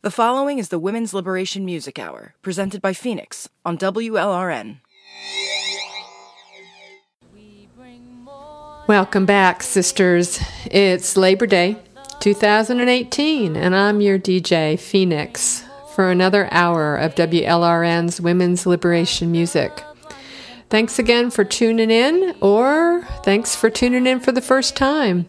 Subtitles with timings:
[0.00, 4.78] The following is the Women's Liberation Music Hour, presented by Phoenix on WLRN.
[8.86, 10.38] Welcome back, sisters.
[10.66, 11.78] It's Labor Day
[12.20, 15.64] 2018, and I'm your DJ, Phoenix,
[15.96, 19.82] for another hour of WLRN's Women's Liberation Music.
[20.70, 25.26] Thanks again for tuning in, or thanks for tuning in for the first time.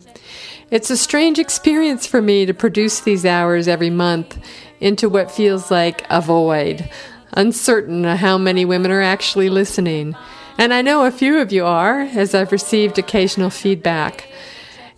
[0.72, 4.38] It's a strange experience for me to produce these hours every month
[4.80, 6.88] into what feels like a void,
[7.34, 10.16] uncertain how many women are actually listening.
[10.60, 14.30] And I know a few of you are, as I've received occasional feedback.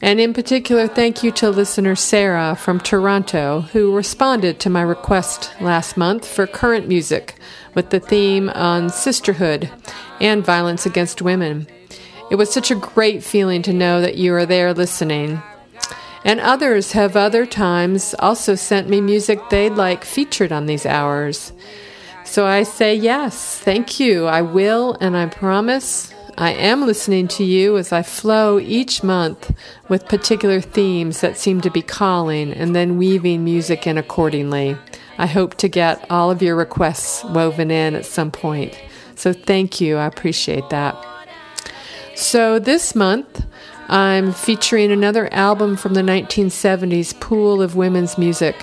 [0.01, 5.53] And in particular, thank you to listener Sarah from Toronto, who responded to my request
[5.61, 7.35] last month for current music
[7.75, 9.71] with the theme on sisterhood
[10.19, 11.65] and violence against women.
[12.29, 15.41] It was such a great feeling to know that you are there listening
[16.23, 21.53] and others have other times also sent me music they'd like featured on these hours.
[22.23, 24.27] So I say yes, thank you.
[24.27, 29.53] I will, and I promise I am listening to you as I flow each month
[29.89, 34.77] with particular themes that seem to be calling and then weaving music in accordingly.
[35.17, 38.79] I hope to get all of your requests woven in at some point.
[39.15, 39.97] So thank you.
[39.97, 40.95] I appreciate that.
[42.15, 43.45] So this month,
[43.91, 48.55] I'm featuring another album from the 1970s pool of women's music.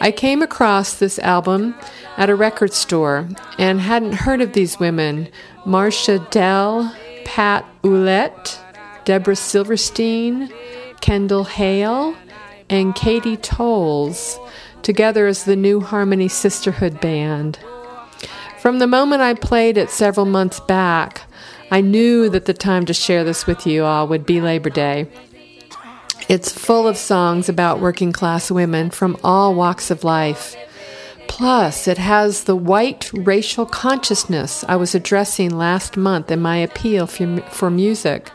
[0.00, 1.74] I came across this album
[2.16, 5.28] at a record store and hadn't heard of these women
[5.66, 8.58] Marcia Dell, Pat Ouellette,
[9.04, 10.50] Deborah Silverstein,
[11.02, 12.16] Kendall Hale,
[12.70, 14.38] and Katie Tolles,
[14.80, 17.58] together as the New Harmony Sisterhood Band.
[18.58, 21.30] From the moment I played it several months back,
[21.70, 25.08] I knew that the time to share this with you all would be Labor Day.
[26.28, 30.56] It's full of songs about working class women from all walks of life.
[31.26, 37.06] Plus, it has the white racial consciousness I was addressing last month in my appeal
[37.06, 38.30] for, for music.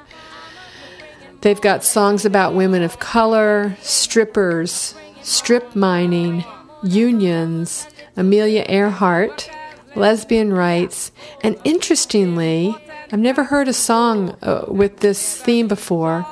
[1.39, 6.43] They've got songs about women of color, strippers, strip mining,
[6.83, 9.49] unions, Amelia Earhart,
[9.95, 11.11] lesbian rights,
[11.43, 12.75] and interestingly,
[13.11, 16.25] I've never heard a song uh, with this theme before.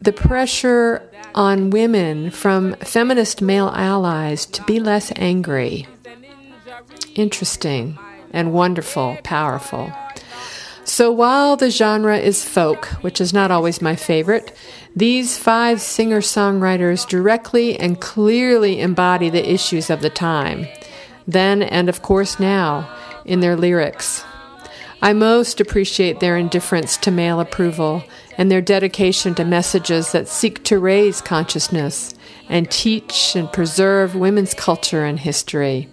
[0.00, 5.86] The pressure on women from feminist male allies to be less angry.
[7.14, 7.96] Interesting
[8.32, 9.92] and wonderful, powerful.
[10.84, 14.56] So while the genre is folk, which is not always my favorite,
[14.96, 20.66] these five singer songwriters directly and clearly embody the issues of the time,
[21.24, 22.92] then and of course now,
[23.24, 24.24] in their lyrics.
[25.02, 28.04] I most appreciate their indifference to male approval
[28.38, 32.14] and their dedication to messages that seek to raise consciousness
[32.48, 35.88] and teach and preserve women's culture and history.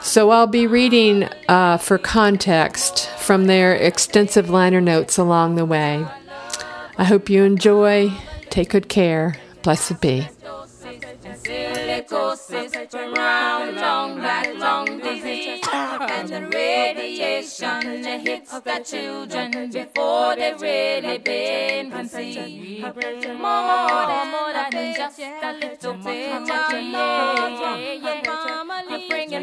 [0.00, 6.06] So I'll be reading uh, for context from their extensive liner notes along the way.
[6.96, 8.12] I hope you enjoy.
[8.48, 9.38] Take good care.
[9.62, 10.28] Blessed be
[12.08, 15.64] psychosis around long, that long disease.
[15.72, 22.82] And the radiation hits the children before they've really been conceived.
[22.82, 28.35] More, more than just a little bit of yeah,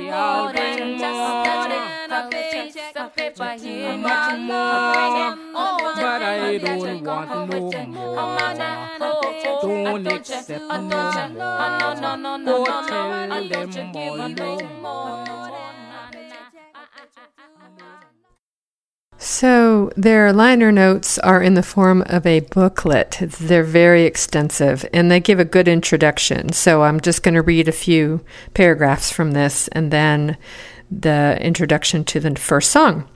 [0.01, 0.41] yeah.
[0.41, 3.55] More than just a piece of paper.
[3.61, 3.97] here.
[3.97, 5.35] Much more,
[5.95, 7.71] but I don't want no more.
[9.61, 11.13] Don't accept no more.
[19.23, 23.19] So, their liner notes are in the form of a booklet.
[23.21, 26.51] They're very extensive and they give a good introduction.
[26.51, 28.19] So, I'm just going to read a few
[28.53, 30.35] paragraphs from this and then
[30.91, 33.07] the introduction to the first song.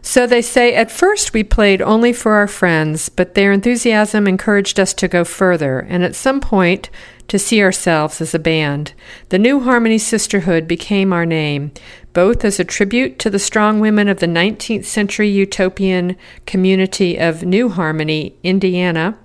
[0.00, 4.80] So they say, at first we played only for our friends, but their enthusiasm encouraged
[4.80, 6.88] us to go further, and at some point,
[7.28, 8.92] to see ourselves as a band.
[9.28, 11.70] The New Harmony Sisterhood became our name,
[12.12, 16.16] both as a tribute to the strong women of the 19th century utopian
[16.46, 19.18] community of New Harmony, Indiana,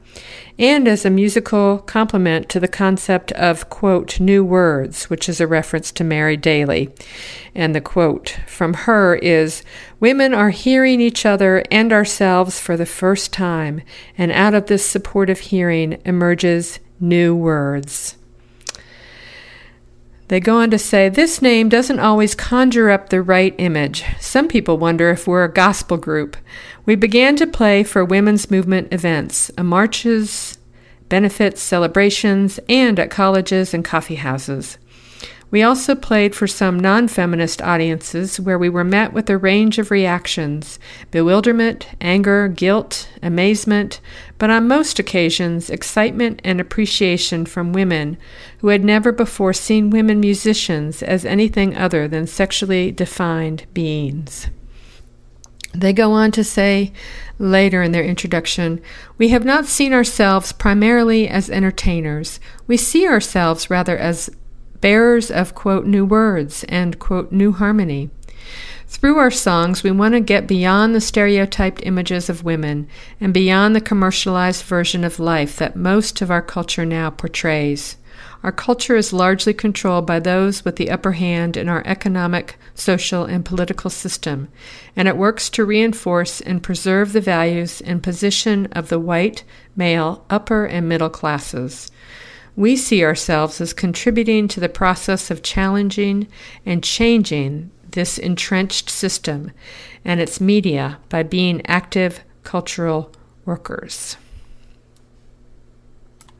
[0.59, 5.47] and as a musical complement to the concept of, quote, new words, which is a
[5.47, 6.89] reference to Mary Daly.
[7.55, 9.63] And the quote from her is
[9.99, 13.81] Women are hearing each other and ourselves for the first time,
[14.17, 18.17] and out of this supportive hearing emerges new words.
[20.29, 24.03] They go on to say this name doesn't always conjure up the right image.
[24.19, 26.37] Some people wonder if we're a gospel group.
[26.85, 30.57] We began to play for women's movement events, uh, marches,
[31.09, 34.77] benefits, celebrations, and at colleges and coffee houses.
[35.53, 39.77] We also played for some non feminist audiences where we were met with a range
[39.77, 40.79] of reactions
[41.11, 44.01] bewilderment, anger, guilt, amazement,
[44.39, 48.17] but on most occasions, excitement and appreciation from women
[48.61, 54.47] who had never before seen women musicians as anything other than sexually defined beings.
[55.71, 56.91] They go on to say
[57.37, 58.81] later in their introduction,
[59.19, 62.39] We have not seen ourselves primarily as entertainers.
[62.65, 64.31] We see ourselves rather as
[64.83, 68.09] bearers of, quote, new words and, quote, new harmony.
[68.85, 72.89] Through our songs, we want to get beyond the stereotyped images of women
[73.21, 77.95] and beyond the commercialized version of life that most of our culture now portrays.
[78.43, 83.23] Our culture is largely controlled by those with the upper hand in our economic, social,
[83.23, 84.49] and political system,
[84.97, 89.45] and it works to reinforce and preserve the values and position of the white,
[89.77, 91.89] male, upper, and middle classes
[92.55, 96.27] we see ourselves as contributing to the process of challenging
[96.65, 99.51] and changing this entrenched system
[100.05, 103.11] and its media by being active cultural
[103.45, 104.17] workers.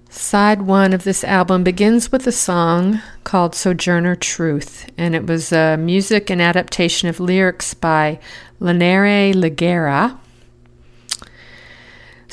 [0.09, 5.51] Side one of this album begins with a song called Sojourner Truth, and it was
[5.51, 8.19] a music and adaptation of lyrics by
[8.59, 10.19] Lenore Leguera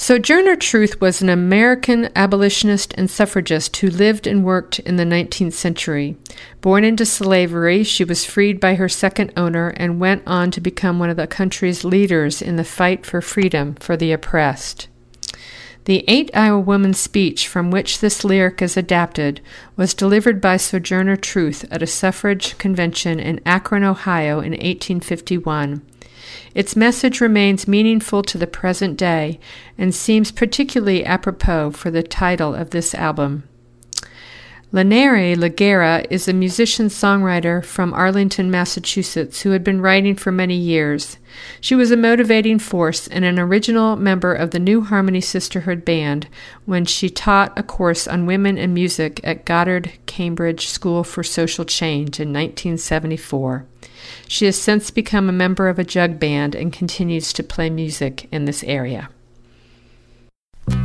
[0.00, 5.52] Sojourner Truth was an American abolitionist and suffragist who lived and worked in the 19th
[5.52, 6.17] century.
[6.62, 10.99] Born into slavery, she was freed by her second owner and went on to become
[10.99, 14.88] one of the country's leaders in the fight for freedom for the oppressed.
[15.85, 19.43] The Ain't I a Woman speech from which this lyric is adapted
[19.76, 25.82] was delivered by Sojourner Truth at a suffrage convention in Akron, Ohio in 1851.
[26.55, 29.38] Its message remains meaningful to the present day
[29.77, 33.44] and seems particularly apropos for the title of this album.
[34.73, 40.55] Lenore Leguera is a musician songwriter from Arlington, Massachusetts, who had been writing for many
[40.55, 41.19] years.
[41.61, 46.29] She was a motivating force and an original member of the New Harmony Sisterhood Band
[46.67, 51.65] when she taught a course on women and music at Goddard Cambridge School for Social
[51.65, 53.67] Change in 1974.
[54.29, 58.29] She has since become a member of a jug band and continues to play music
[58.31, 59.08] in this area.
[60.69, 60.76] A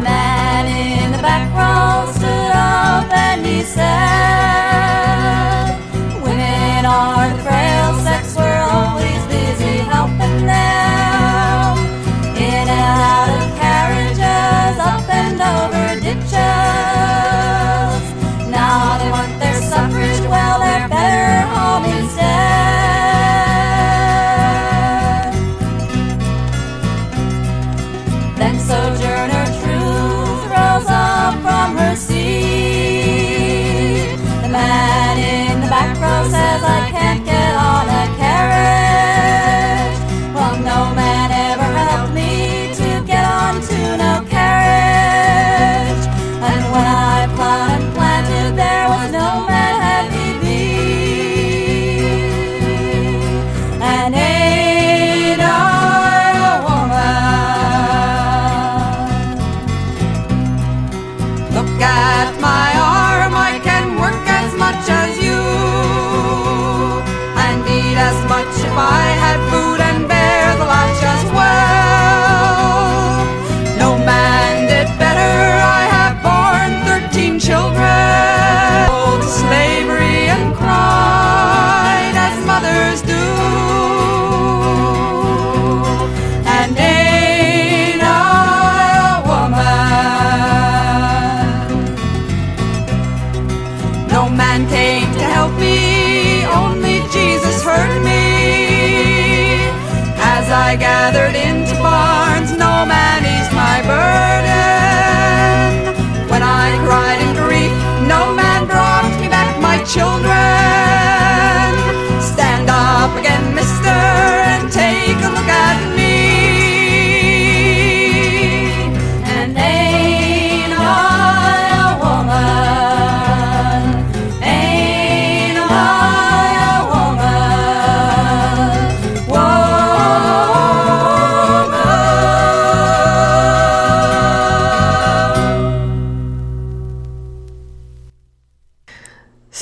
[0.00, 4.53] man in the back row stood up and he said,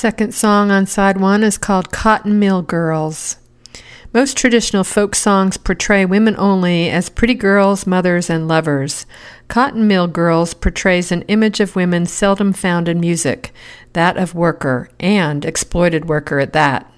[0.03, 3.37] Second song on side one is called Cotton Mill Girls.
[4.13, 9.05] Most traditional folk songs portray women only as pretty girls, mothers, and lovers.
[9.47, 13.53] Cotton Mill Girls portrays an image of women seldom found in music,
[13.93, 16.91] that of worker, and exploited worker at that.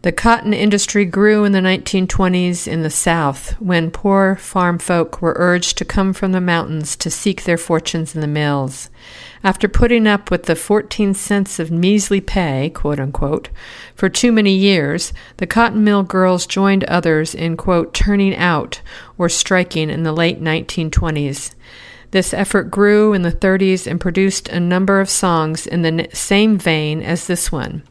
[0.00, 5.36] The cotton industry grew in the 1920s in the South when poor farm folk were
[5.36, 8.88] urged to come from the mountains to seek their fortunes in the mills.
[9.44, 13.50] After putting up with the 14 cents of measly pay, quote unquote,
[13.94, 18.80] for too many years, the cotton mill girls joined others in, quote, turning out
[19.16, 21.54] or striking in the late 1920s.
[22.10, 26.58] This effort grew in the 30s and produced a number of songs in the same
[26.58, 27.82] vein as this one.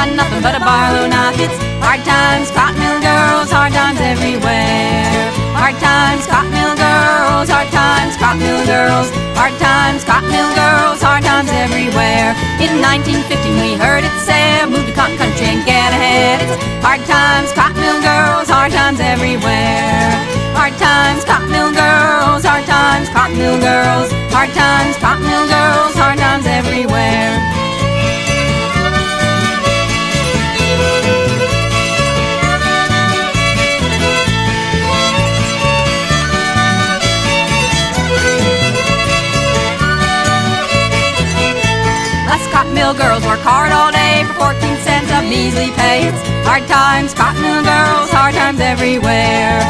[0.00, 1.36] Got nothing but a barlow knife.
[1.36, 5.28] It's hard times, cotton mill girls, hard times everywhere.
[5.52, 11.04] Hard times, cotton mill girls, hard times, cotton mill girls, hard times, cotton mill girls,
[11.04, 12.32] hard times everywhere.
[12.64, 16.48] In 1915 we heard it said, move to cotton country and get ahead.
[16.48, 20.16] It's hard times, cotton mill girls, hard times everywhere.
[20.56, 25.92] Hard times, cotton mill girls, hard times, cotton mill girls, hard times, cotton mill girls,
[25.92, 27.59] hard times everywhere.
[42.80, 46.08] Mill girls work hard all day for 14 cents of measly pay.
[46.08, 46.16] It's
[46.48, 49.60] hard times, cotton mill girls, hard times everywhere.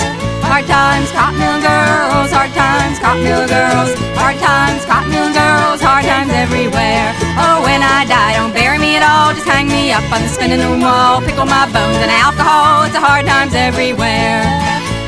[0.47, 5.83] Hard times, cotton mill girls, hard times, cotton mill girls, hard times, cotton mill girls,
[5.83, 7.11] hard times everywhere.
[7.35, 10.31] Oh, when I die, don't bury me at all, just hang me up on the
[10.31, 12.87] spinning room wall, pickle my bones and alcohol.
[12.87, 14.47] It's a hard times everywhere.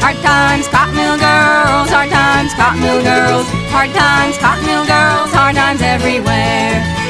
[0.03, 5.31] Hard times, cotton mill girls, hard times, cotton mill girls, hard times, cotton mill girls,
[5.31, 7.02] hard times everywhere.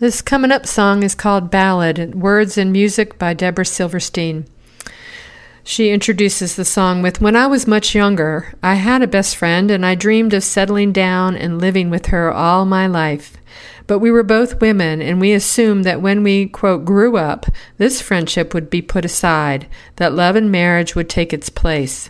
[0.00, 4.46] This coming up song is called Ballad, words and music by Deborah Silverstein.
[5.62, 9.70] She introduces the song with When I was much younger, I had a best friend
[9.70, 13.36] and I dreamed of settling down and living with her all my life.
[13.86, 17.44] But we were both women and we assumed that when we, quote, grew up,
[17.76, 19.66] this friendship would be put aside,
[19.96, 22.08] that love and marriage would take its place.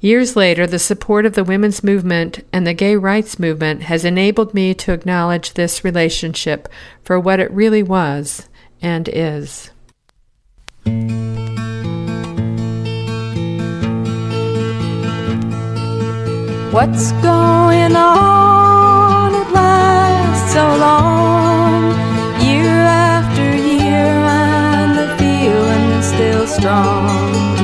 [0.00, 4.54] Years later, the support of the women's movement and the gay rights movement has enabled
[4.54, 6.68] me to acknowledge this relationship
[7.02, 8.48] for what it really was
[8.80, 9.70] and is.
[16.70, 19.34] What's going on?
[19.34, 21.90] It lasts so long,
[22.40, 27.57] year after year, and the feeling's still strong.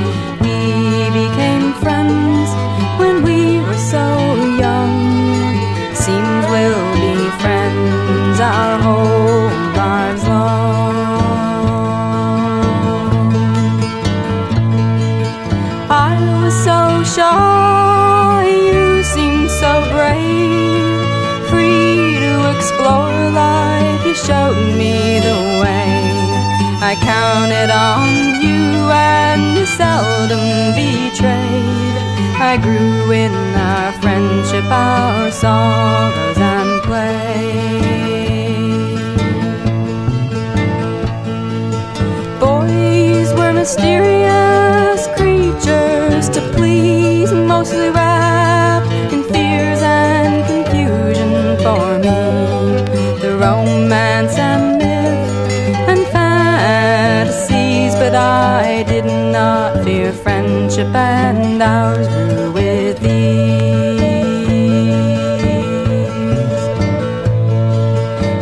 [26.95, 28.09] I counted on
[28.41, 31.97] you, and you seldom betrayed.
[32.39, 37.25] I grew in our friendship, our sorrows and play.
[42.39, 50.04] Boys were mysterious creatures to please, mostly wrapped in fears and
[60.75, 64.01] friendship, and ours grew with ease.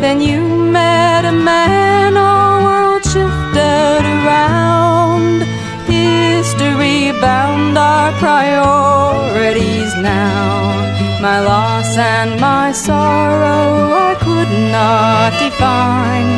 [0.01, 0.41] Then you
[0.73, 5.43] met a man, our world shifted around.
[5.87, 11.21] History bound our priorities now.
[11.21, 16.33] My loss and my sorrow could not define.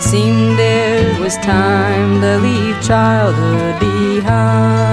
[0.00, 4.90] Seemed it was time to leave childhood behind.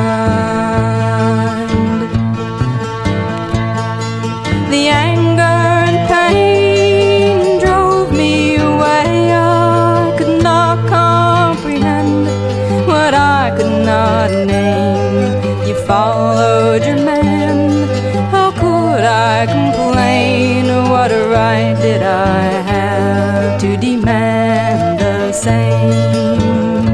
[22.08, 26.88] I have to demand the same.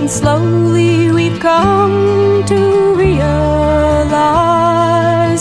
[0.00, 3.24] And slowly we've come to realize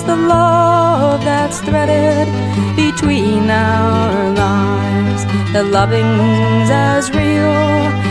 [0.04, 2.28] the love that's threaded
[2.76, 5.24] between our lives.
[5.54, 8.05] The loving's as real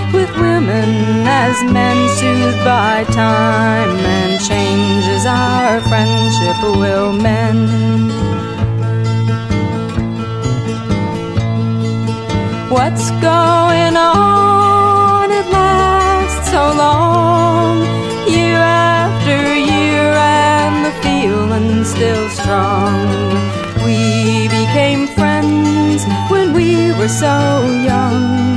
[0.66, 8.10] women as men, soothed by time and changes our friendship will mend.
[12.70, 15.30] What's going on?
[15.30, 17.78] It lasts so long,
[18.26, 22.94] year after year, and the feeling's still strong.
[23.84, 28.54] We became friends when we were so young.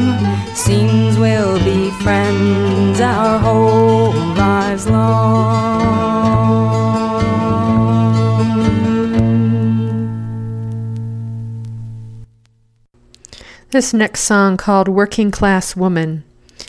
[0.55, 5.27] Seems we'll be friends our whole lives long.
[13.71, 16.23] This next song, called Working Class Woman,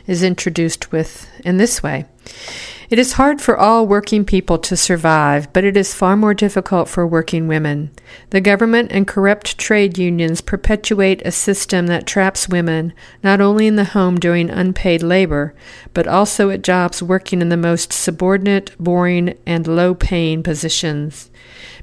[0.08, 2.06] is introduced with in this way.
[2.90, 6.88] It is hard for all working people to survive, but it is far more difficult
[6.88, 7.90] for working women.
[8.30, 13.76] The government and corrupt trade unions perpetuate a system that traps women not only in
[13.76, 15.54] the home doing unpaid labor,
[15.92, 21.30] but also at jobs working in the most subordinate, boring, and low paying positions.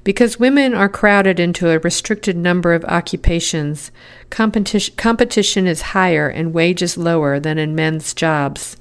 [0.03, 3.91] Because women are crowded into a restricted number of occupations,
[4.31, 8.75] competition, competition is higher and wages lower than in men's jobs.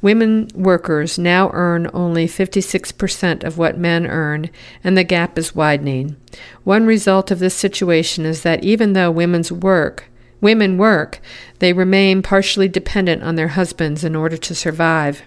[0.00, 4.50] Women workers now earn only 56% of what men earn,
[4.82, 6.16] and the gap is widening.
[6.64, 11.20] One result of this situation is that even though women's work women work,
[11.58, 15.22] they remain partially dependent on their husbands in order to survive.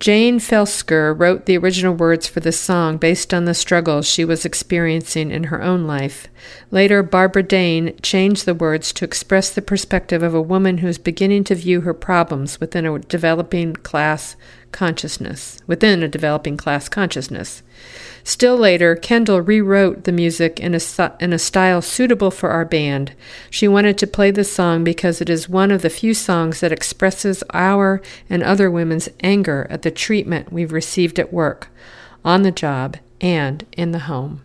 [0.00, 4.44] Jane Felsker wrote the original words for this song based on the struggles she was
[4.44, 6.28] experiencing in her own life.
[6.70, 10.98] Later, Barbara Dane changed the words to express the perspective of a woman who is
[10.98, 14.36] beginning to view her problems within a developing class
[14.72, 17.62] consciousness, within a developing class consciousness.
[18.26, 20.80] Still later, Kendall rewrote the music in a,
[21.20, 23.12] in a style suitable for our band.
[23.50, 26.72] She wanted to play the song because it is one of the few songs that
[26.72, 31.68] expresses our and other women's anger at the treatment we've received at work,
[32.24, 34.40] on the job, and in the home.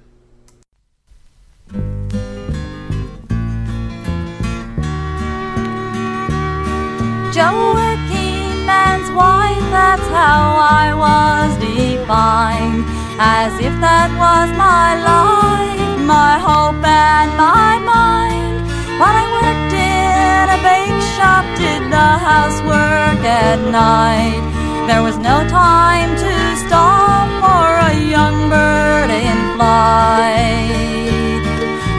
[7.31, 12.98] Joe working man's wife, that's how I was defined.
[13.21, 18.63] As if that was my life, my hope and my mind.
[18.95, 24.39] But I worked in a bake shop, did the housework at night.
[24.87, 30.71] There was no time to stop for a young bird in flight.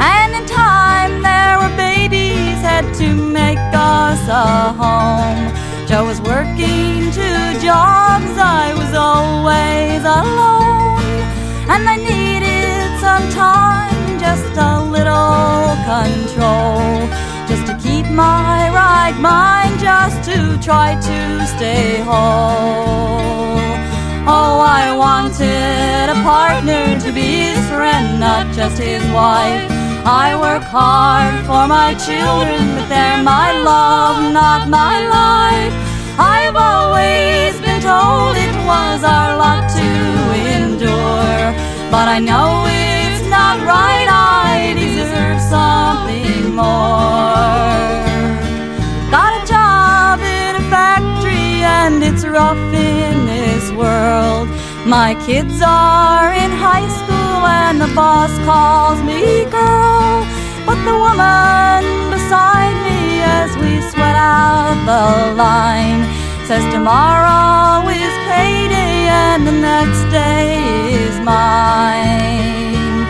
[0.00, 5.52] And in time there were babies had to make us a home.
[5.86, 10.89] Joe was working two jobs, I was always alone.
[11.72, 17.06] And I needed some time, just a little control.
[17.46, 23.60] Just to keep my right mind, just to try to stay whole.
[24.26, 29.70] Oh, I wanted a partner to be his friend, not just his wife.
[30.04, 35.19] I work hard for my children, but they're my love, not my life.
[41.90, 44.06] But I know it's not right.
[44.08, 47.90] I deserve something more.
[49.10, 54.48] Got a job in a factory, and it's rough in this world.
[54.86, 60.24] My kids are in high school, and the boss calls me girl.
[60.66, 61.82] But the woman
[62.14, 66.06] beside me, as we sweat out the line,
[66.50, 70.58] says tomorrow is payday, and the next day
[71.06, 73.06] is mine.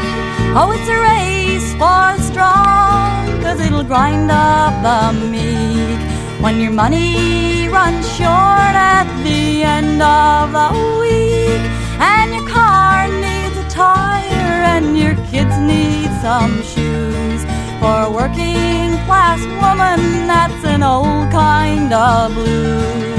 [0.55, 6.01] Oh, it's a race for the strong, cause it'll grind up the meek.
[6.43, 10.69] When your money runs short at the end of the
[11.01, 11.65] week,
[12.13, 17.41] and your car needs a tire, and your kids need some shoes.
[17.81, 23.10] For a working class woman, that's an old kind of blues.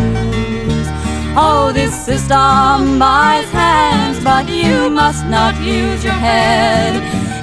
[1.34, 6.92] Oh, this system buys hands, but you must not use your head.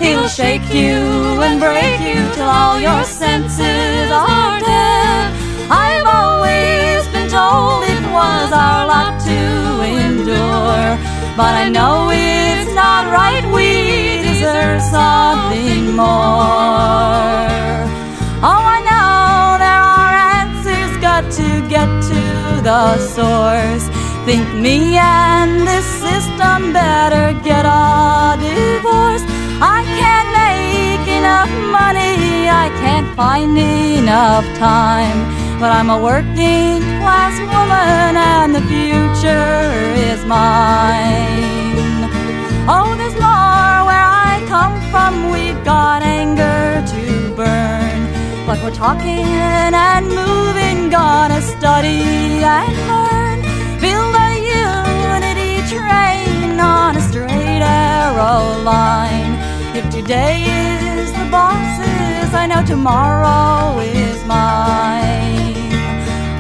[0.03, 1.01] It'll shake you
[1.41, 5.33] and break you till all your senses are dead.
[5.71, 9.39] I've always been told it was our lot to
[10.05, 10.99] endure,
[11.35, 13.45] but I know it's not right.
[13.53, 17.49] We deserve something more.
[22.63, 23.87] The source.
[24.27, 29.25] think me and this system better get a divorce.
[29.61, 35.19] I can't make enough money, I can't find enough time.
[35.61, 39.63] But I'm a working class woman and the future
[40.11, 42.07] is mine.
[42.69, 47.99] Oh, there's more where I come from, we've got anger to burn.
[48.47, 49.27] But we're talking
[49.75, 50.58] and moving,
[50.91, 53.41] gonna study and learn.
[53.81, 59.35] Build a unity train on a straight arrow line.
[59.77, 65.57] If today is the boss's, I know tomorrow is mine.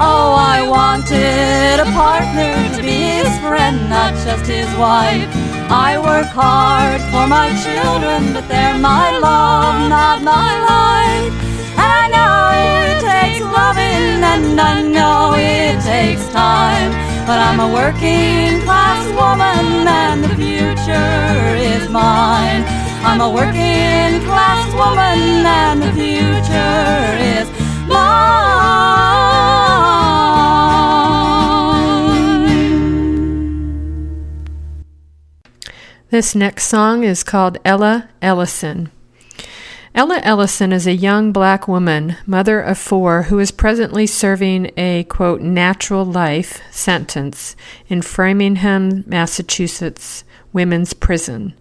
[0.00, 5.28] Oh, I wanted a partner to be his friend, not just his wife.
[5.70, 11.47] I work hard for my children, but they're my love, not my life.
[12.02, 12.34] I know
[12.68, 16.90] it takes loving, and I know it takes time.
[17.28, 22.62] But I'm a working class woman, and the future is mine.
[23.08, 27.46] I'm a working class woman, and the future is
[27.88, 28.38] mine.
[36.10, 38.90] This next song is called Ella Ellison.
[39.98, 45.02] Ella Ellison is a young black woman, mother of four, who is presently serving a,
[45.02, 47.56] quote, natural life sentence
[47.88, 51.52] in Framingham, Massachusetts women's prison.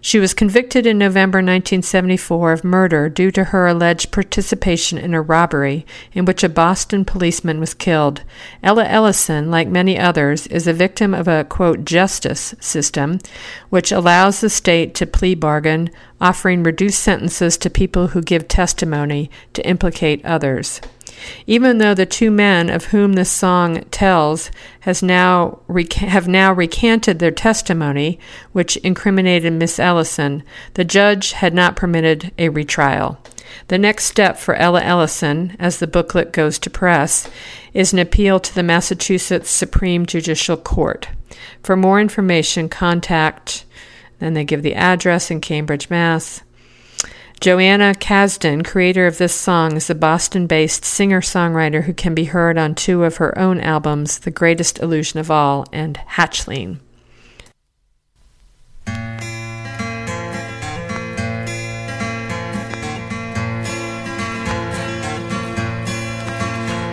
[0.00, 5.20] She was convicted in November 1974 of murder due to her alleged participation in a
[5.20, 8.22] robbery in which a Boston policeman was killed.
[8.62, 13.18] Ella Ellison, like many others, is a victim of a, quote, justice system
[13.70, 19.30] which allows the state to plea bargain, offering reduced sentences to people who give testimony
[19.52, 20.80] to implicate others.
[21.46, 24.50] Even though the two men of whom this song tells
[24.80, 25.60] has now
[25.96, 28.18] have now recanted their testimony,
[28.52, 30.42] which incriminated Miss Ellison,
[30.74, 33.18] the judge had not permitted a retrial.
[33.68, 37.28] The next step for Ella Ellison, as the booklet goes to press,
[37.74, 41.08] is an appeal to the Massachusetts Supreme Judicial Court.
[41.62, 43.64] For more information, contact,
[44.18, 46.42] then they give the address in Cambridge, Mass.
[47.40, 52.24] Joanna Cazden, creator of this song, is a Boston based singer songwriter who can be
[52.24, 56.80] heard on two of her own albums, The Greatest Illusion of All and Hatchling.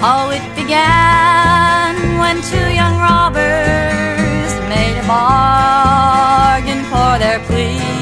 [0.07, 7.94] Oh, it began when two young robbers made a bargain for their plea.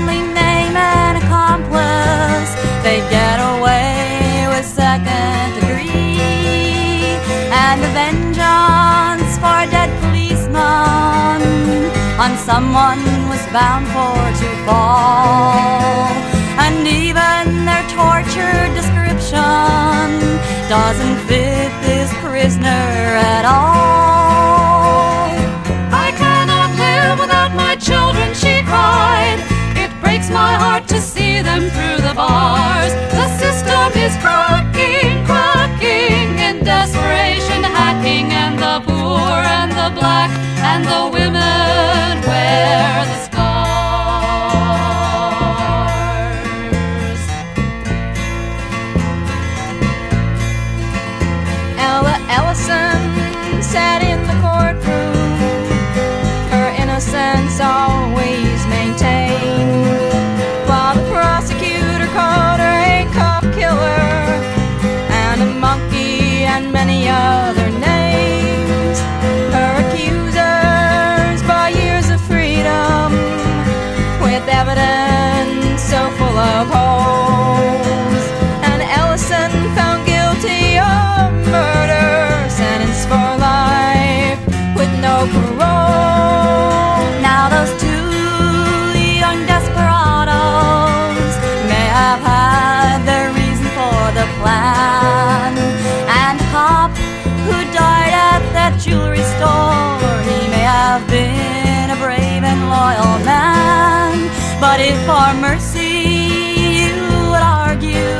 [0.00, 7.18] They only name an accomplice, they'd get away with second degree.
[7.52, 11.42] And the vengeance for a dead policeman
[12.18, 16.08] on someone was bound for to fall.
[16.64, 20.08] And even their torture description
[20.68, 25.28] doesn't fit this prisoner at all.
[25.92, 29.59] I cannot live without my children, she cried.
[30.10, 32.92] Breaks my heart to see them through the bars.
[33.14, 40.32] The system is cracking, cracking in desperation, hacking, and the poor and the black
[40.70, 43.39] and the women wear the scars.
[98.80, 104.30] Jewelry store, he may have been a brave and loyal man.
[104.58, 105.92] But if for mercy
[106.80, 106.96] you
[107.28, 108.16] would argue,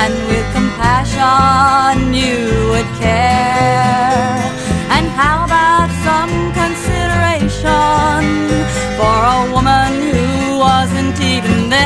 [0.00, 4.40] and with compassion you would care,
[4.96, 8.24] and how about some consideration
[8.96, 11.84] for a woman who wasn't even there?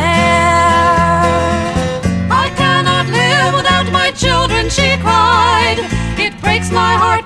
[2.31, 5.79] I cannot live without my children, she cried.
[6.19, 7.20] It breaks my heart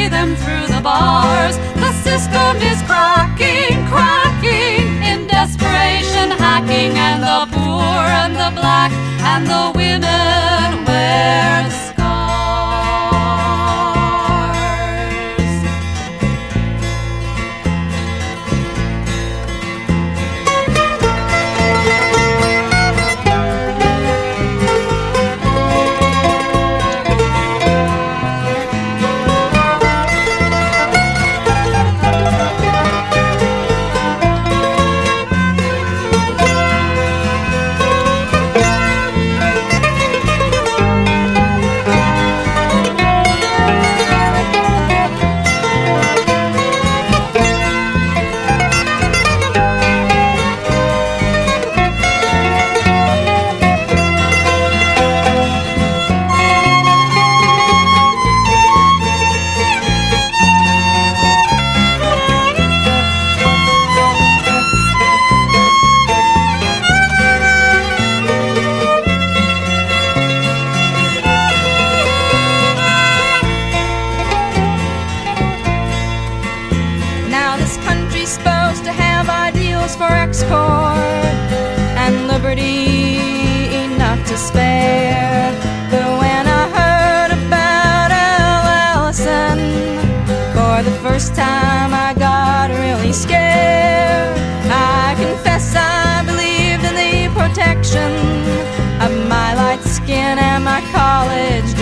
[0.00, 1.56] see them through the bars.
[1.84, 8.90] The system is cracking, cracking in desperation, hacking, and the poor and the black
[9.32, 11.89] and the women wear the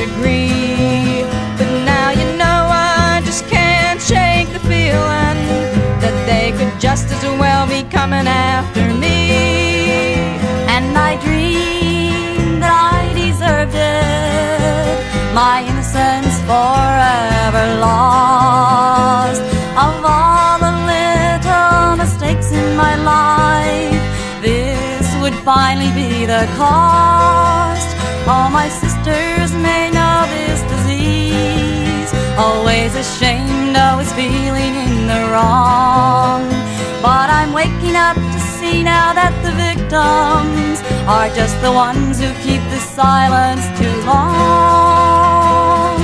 [0.02, 1.26] degree.
[1.58, 5.38] But now you know I just can't shake the feeling
[6.02, 9.18] that they could just as well be coming after me.
[10.74, 14.96] And I dreamed that I deserved it.
[15.34, 19.42] My innocence forever lost.
[19.86, 24.02] Of all the little mistakes in my life,
[24.46, 27.88] this would finally be the cost.
[28.26, 28.68] All my
[32.38, 36.48] Always ashamed, always feeling in the wrong.
[37.02, 42.30] But I'm waking up to see now that the victims are just the ones who
[42.46, 45.98] keep the silence too long.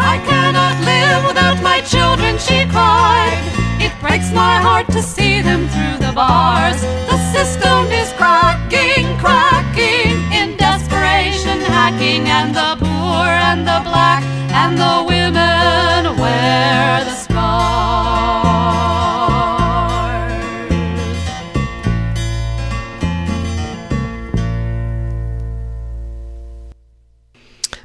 [0.00, 3.36] I cannot live without my children, she cried.
[3.78, 6.80] It breaks my heart to see them through the bars.
[7.12, 12.73] The system is cracking, cracking in desperation, hacking, and the
[13.54, 17.24] and the black and the women wear the.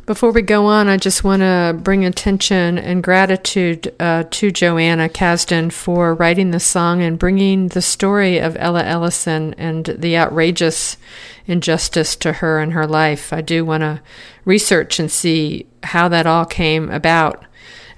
[0.09, 5.07] Before we go on, I just want to bring attention and gratitude uh, to Joanna
[5.07, 10.97] Cazden for writing the song and bringing the story of Ella Ellison and the outrageous
[11.45, 13.31] injustice to her and her life.
[13.31, 14.01] I do want to
[14.49, 17.45] research and see how that all came about,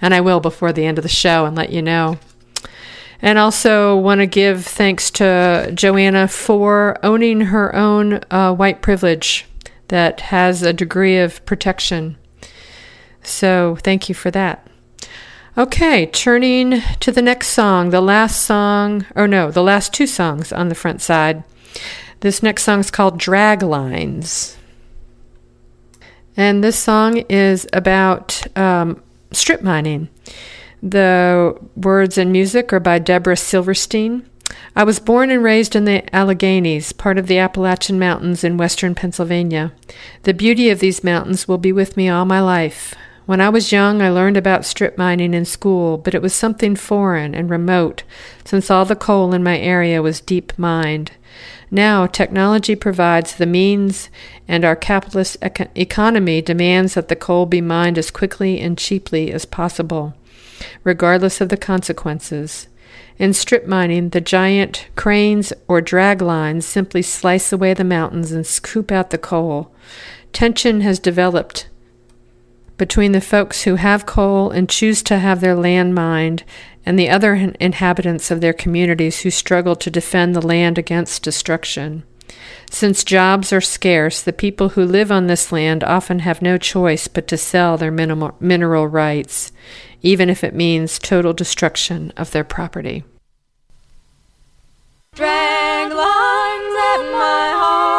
[0.01, 2.19] and I will before the end of the show and let you know.
[3.21, 9.45] And also want to give thanks to Joanna for owning her own uh, white privilege
[9.87, 12.17] that has a degree of protection.
[13.23, 14.67] So thank you for that.
[15.57, 20.51] Okay, turning to the next song, the last song, or no, the last two songs
[20.51, 21.43] on the front side.
[22.21, 24.57] This next song is called Drag Lines.
[26.37, 30.09] And this song is about um, strip mining.
[30.81, 34.27] The words and music are by Deborah Silverstein.
[34.75, 38.95] I was born and raised in the Alleghanies, part of the Appalachian Mountains in western
[38.95, 39.73] Pennsylvania.
[40.23, 42.95] The beauty of these mountains will be with me all my life.
[43.25, 46.75] When I was young, I learned about strip mining in school, but it was something
[46.75, 48.03] foreign and remote,
[48.43, 51.11] since all the coal in my area was deep mined.
[51.73, 54.09] Now, technology provides the means,
[54.45, 59.31] and our capitalist eco- economy demands that the coal be mined as quickly and cheaply
[59.31, 60.13] as possible,
[60.83, 62.67] regardless of the consequences.
[63.17, 68.45] In strip mining, the giant cranes or drag lines simply slice away the mountains and
[68.45, 69.71] scoop out the coal.
[70.33, 71.67] Tension has developed
[72.81, 76.43] between the folks who have coal and choose to have their land mined
[76.83, 82.01] and the other inhabitants of their communities who struggle to defend the land against destruction.
[82.71, 87.07] Since jobs are scarce, the people who live on this land often have no choice
[87.07, 89.51] but to sell their minimal, mineral rights,
[90.01, 93.03] even if it means total destruction of their property.
[95.13, 97.90] Drag lines at my heart,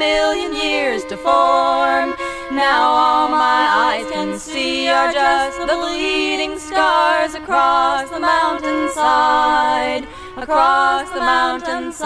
[0.00, 2.14] million years to form?
[2.50, 10.08] Now all my eyes can see are just the bleeding scars across the mountainside,
[10.38, 12.00] across the mountainside.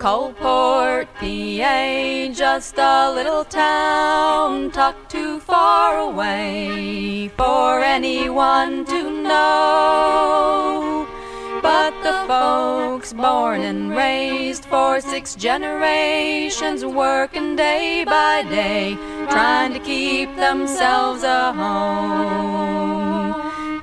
[0.00, 11.06] Coalport, PA, just a little town tucked too far away for anyone to know.
[11.62, 18.96] But the folks born and raised for six generations working day by day,
[19.28, 23.32] trying to keep themselves a home.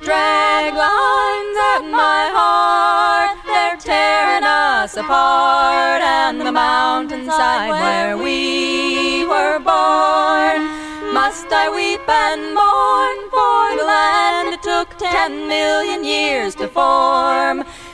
[0.00, 9.58] Drag lines at my heart, they're tearing us apart, and the mountainside where we were
[9.58, 10.66] born.
[11.12, 17.17] Must I weep and mourn for the land it took ten million years to form?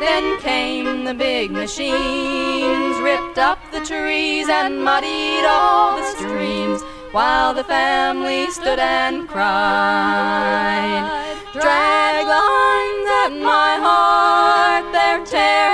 [0.00, 7.54] Then came the big machines, ripped up the trees and muddied all the streams, while
[7.54, 11.08] the family stood and cried.
[11.54, 15.69] Drag lines at my heart, they're tearing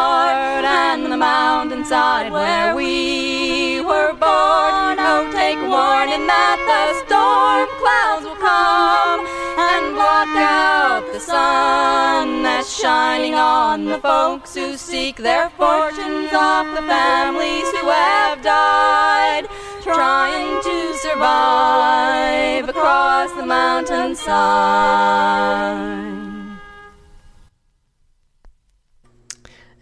[0.00, 4.98] apart, and the mountainside where we were born.
[4.98, 9.26] Oh, take warning that the storm clouds will come
[9.68, 16.74] and block out the sun that's shining on the folks who seek their fortunes off
[16.74, 19.46] the families who have died
[19.82, 26.19] trying to survive across the mountainside.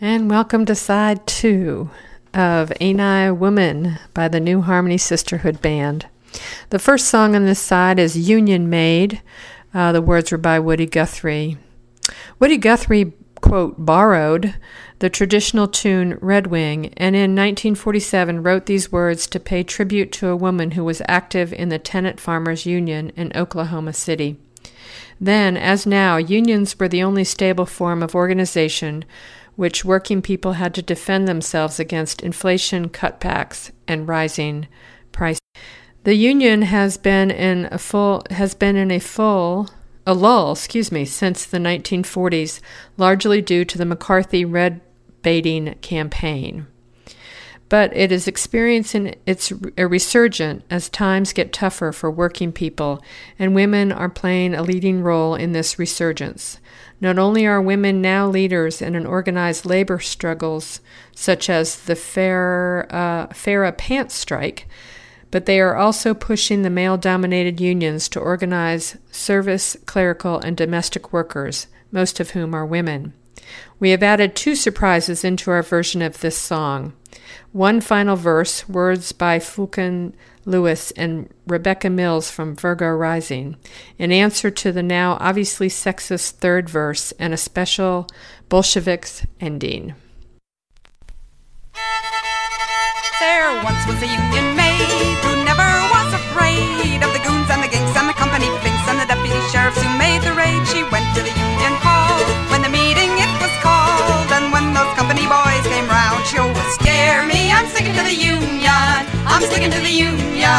[0.00, 1.90] And welcome to side two
[2.32, 6.06] of Ain't I Woman by the New Harmony Sisterhood Band.
[6.70, 9.20] The first song on this side is Union Maid.
[9.74, 11.56] Uh, the words were by Woody Guthrie.
[12.38, 14.54] Woody Guthrie, quote, borrowed
[15.00, 20.28] the traditional tune Red Wing and in 1947 wrote these words to pay tribute to
[20.28, 24.38] a woman who was active in the Tenant Farmers Union in Oklahoma City.
[25.20, 29.04] Then, as now, unions were the only stable form of organization
[29.58, 34.68] which working people had to defend themselves against inflation cutbacks and rising
[35.10, 35.40] prices.
[36.04, 39.68] The union has been in a full has been in a full
[40.06, 42.60] a lull, excuse me, since the 1940s,
[42.96, 44.80] largely due to the McCarthy red
[45.22, 46.68] baiting campaign.
[47.68, 53.02] But it is experiencing its a resurgent as times get tougher for working people,
[53.40, 56.60] and women are playing a leading role in this resurgence.
[57.00, 60.80] Not only are women now leaders in an organized labor struggles,
[61.14, 64.66] such as the Fair, uh, Pants strike,
[65.30, 71.12] but they are also pushing the male dominated unions to organize service, clerical, and domestic
[71.12, 73.12] workers, most of whom are women.
[73.78, 76.94] We have added two surprises into our version of this song.
[77.52, 80.14] One final verse, words by Fulton
[80.48, 83.56] Lewis and Rebecca Mills from Virgo Rising,
[83.98, 88.08] in answer to the now obviously sexist third verse and a special
[88.48, 89.94] Bolsheviks ending.
[93.20, 97.50] There once was a union maid who never was afraid of the goons
[109.38, 110.50] I'm sticking to the union.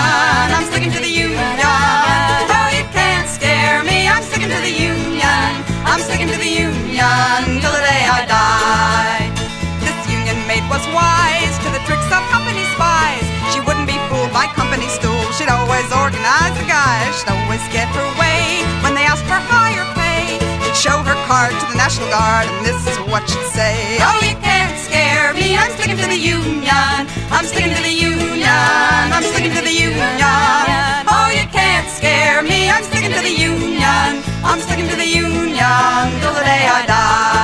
[0.56, 1.36] I'm sticking to the union.
[1.36, 4.08] Oh, you can't scare me.
[4.08, 5.52] I'm sticking to the union.
[5.84, 9.28] I'm sticking to the union till the day I die.
[9.84, 13.20] This union mate was wise to the tricks of company spies.
[13.52, 15.36] She wouldn't be fooled by company stools.
[15.36, 17.20] She'd always organize the guys.
[17.20, 20.40] She'd always get her way when they asked for higher pay.
[20.64, 24.00] She'd show her card to the National Guard, and this is what she'd say.
[24.00, 24.79] Oh, you can't
[25.40, 25.56] me.
[25.58, 27.00] I'm sticking to the union.
[27.32, 29.04] I'm sticking to the union.
[29.16, 31.00] I'm sticking to the union.
[31.16, 32.70] Oh, you can't scare me.
[32.70, 34.10] I'm sticking to the union.
[34.44, 37.39] I'm sticking to the union till the day I die.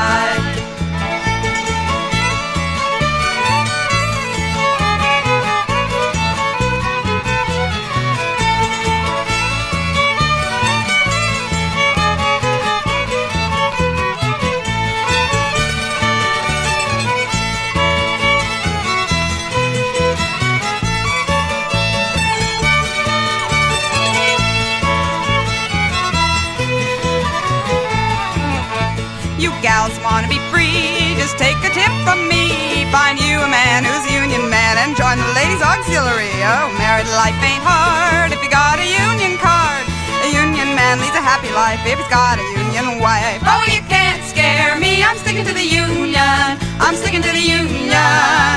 [36.46, 39.82] Oh, married life ain't hard if you got a union card.
[40.22, 43.41] A union man leads a happy life if he's got a union wife.
[43.50, 46.62] Oh, you can't scare me, I'm sticking to the union.
[46.78, 47.98] I'm sticking to the union.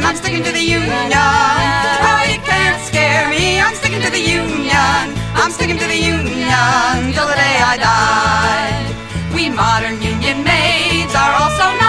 [0.04, 1.16] I'm sticking to the union.
[2.04, 5.00] Oh, you can't scare me, I'm sticking to the union.
[5.32, 8.84] I'm sticking to the union till the day I die.
[9.32, 11.87] We modern union maids are also not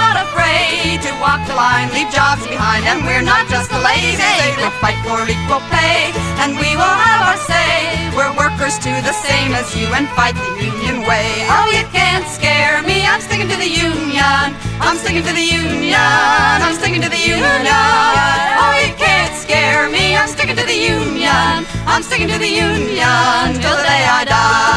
[1.01, 4.35] to walk the line, leave jobs behind, and we're not just the lazy.
[4.59, 6.11] We'll fight for equal pay,
[6.43, 8.11] and we will have our say.
[8.15, 11.47] We're workers too, the same as you, and fight the union way.
[11.47, 14.55] Oh, you can't scare me, I'm sticking to the union.
[14.83, 15.95] I'm sticking to the union.
[15.95, 17.63] I'm sticking to the union.
[18.59, 21.65] Oh, you can't scare me, I'm sticking to the union.
[21.87, 24.68] I'm sticking to the union till the day I die.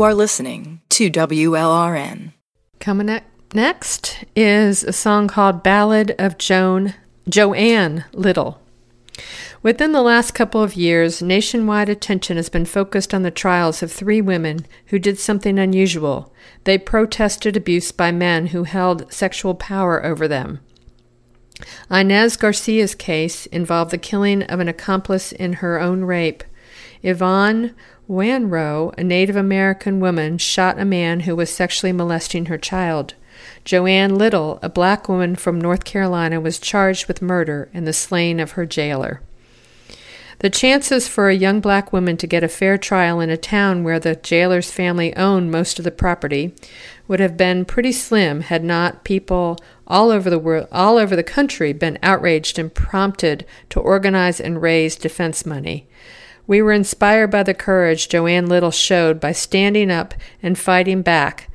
[0.00, 2.32] You are listening to WLRN.
[2.78, 3.22] Coming up
[3.52, 6.94] next is a song called Ballad of Joan
[7.28, 8.62] Joanne Little.
[9.62, 13.92] Within the last couple of years, nationwide attention has been focused on the trials of
[13.92, 16.32] three women who did something unusual.
[16.64, 20.60] They protested abuse by men who held sexual power over them.
[21.90, 26.42] Inez Garcia's case involved the killing of an accomplice in her own rape.
[27.02, 27.74] Yvonne
[28.10, 33.14] Wanrow, a Native American woman, shot a man who was sexually molesting her child.
[33.64, 38.40] Joanne Little, a black woman from North Carolina, was charged with murder and the slaying
[38.40, 39.22] of her jailer.
[40.40, 43.84] The chances for a young black woman to get a fair trial in a town
[43.84, 46.52] where the jailer's family owned most of the property
[47.06, 49.56] would have been pretty slim had not people
[49.86, 54.60] all over the world, all over the country been outraged and prompted to organize and
[54.62, 55.86] raise defense money.
[56.50, 61.48] We were inspired by the courage Joanne Little showed by standing up and fighting back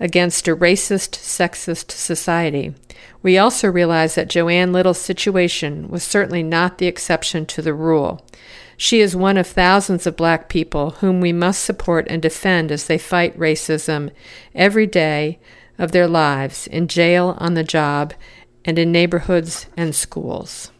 [0.00, 2.74] against a racist, sexist society.
[3.22, 8.24] We also realized that Joanne Little's situation was certainly not the exception to the rule.
[8.78, 12.86] She is one of thousands of black people whom we must support and defend as
[12.86, 14.10] they fight racism
[14.54, 15.40] every day
[15.76, 18.14] of their lives in jail, on the job,
[18.64, 20.70] and in neighborhoods and schools.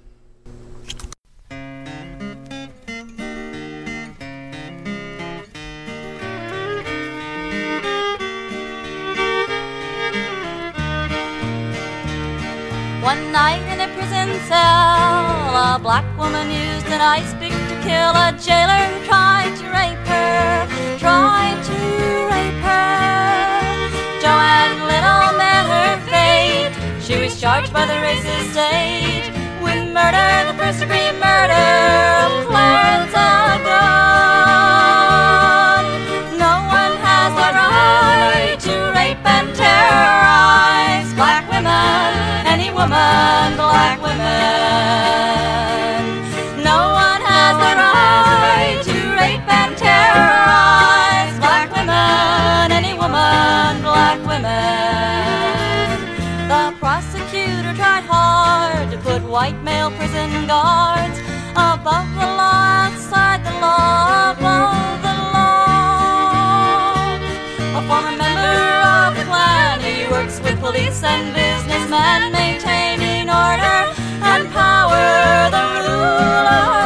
[13.08, 18.12] One night in a prison cell, a black woman used an ice pick to kill
[18.12, 21.78] a jailer who tried to rape her, tried to
[22.28, 23.88] rape her.
[24.20, 27.02] Joanne Little met her fate.
[27.02, 29.32] She was charged by the racist state
[29.62, 31.68] with murder, the first degree murder
[32.26, 32.87] of
[59.38, 61.16] white male prison guards
[61.52, 66.58] above the law, outside the law, above the law.
[67.78, 68.58] A former member
[68.98, 73.80] of the Klan, he works with police and businessmen, maintaining order
[74.32, 75.06] and power,
[75.54, 76.77] the ruler.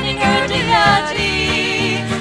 [0.00, 0.48] By her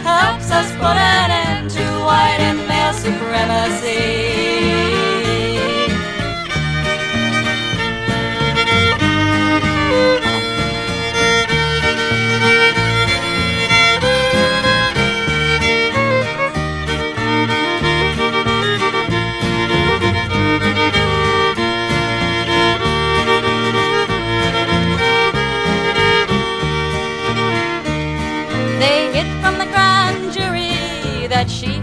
[0.03, 3.99] helps us put an end to white and male supremacy.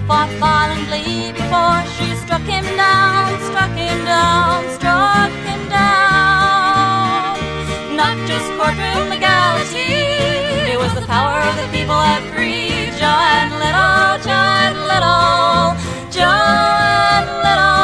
[0.06, 7.34] Fought violently before she struck him down, struck him down, struck him down.
[7.96, 9.98] Not just courtroom legality,
[10.70, 15.74] it was the power of the people that freed Joanne Little, Joanne Little,
[16.14, 17.82] Joanne Little.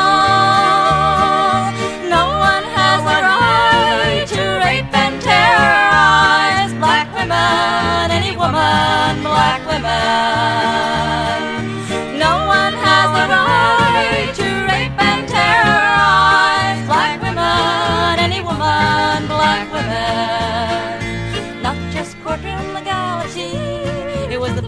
[2.07, 10.92] No one has the right to rape and terrorize black women, any woman, black women.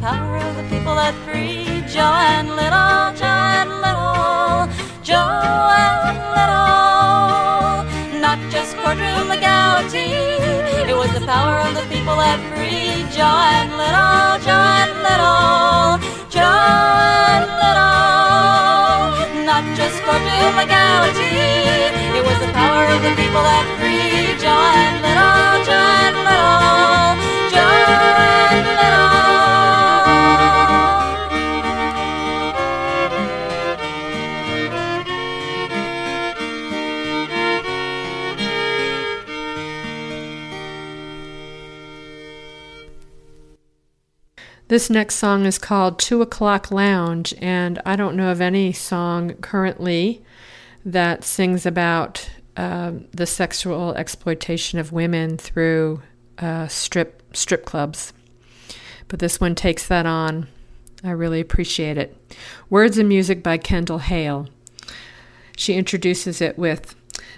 [0.05, 4.69] Power of the people that freed Joanne Little, Joanne Little,
[5.01, 7.89] Joanne Little.
[8.21, 10.13] Not just courtroom legality,
[10.85, 15.97] it was the power of the people that freed Joanne Little, Joanne Little,
[16.29, 19.09] Joanne Little.
[19.49, 21.33] Not just courtroom legality,
[22.13, 27.17] it was the power of the people that freed Joanne Little, Joanne Little,
[27.57, 28.24] Joanne
[44.69, 49.35] This next song is called Two O'Clock Lounge, and I don't know of any song
[49.35, 50.25] currently
[50.87, 56.01] that sings about um, the sexual exploitation of women through
[56.39, 58.15] uh, strip strip clubs.
[59.09, 60.49] But this one takes that on.
[61.03, 62.17] I really appreciate it.
[62.71, 64.49] Words and music by Kendall Hale.
[65.59, 66.95] She introduces it with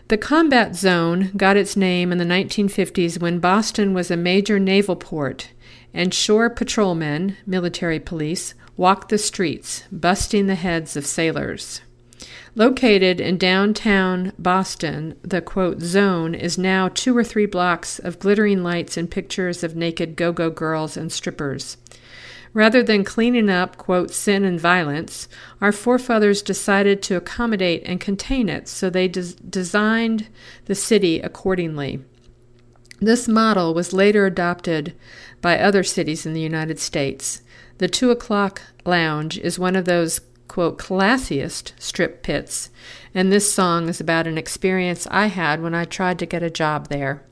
[0.07, 4.95] The combat zone got its name in the 1950s when Boston was a major naval
[4.95, 5.51] port
[5.97, 11.81] and shore patrolmen, military police, walked the streets, busting the heads of sailors.
[12.55, 18.63] Located in downtown Boston, the quote zone is now two or three blocks of glittering
[18.63, 21.79] lights and pictures of naked go go girls and strippers.
[22.53, 25.29] Rather than cleaning up, quote, sin and violence,
[25.63, 30.29] our forefathers decided to accommodate and contain it, so they des- designed
[30.67, 32.03] the city accordingly.
[33.01, 34.95] This model was later adopted
[35.47, 37.41] by other cities in the United States.
[37.79, 42.69] The Two O'Clock Lounge is one of those, quote, classiest strip pits,
[43.15, 46.51] and this song is about an experience I had when I tried to get a
[46.51, 47.23] job there.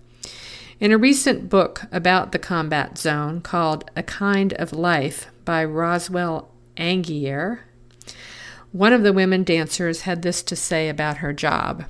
[0.79, 6.53] In a recent book about the combat zone called A Kind of Life by Roswell
[6.77, 7.63] Angier,
[8.71, 11.87] one of the women dancers had this to say about her job.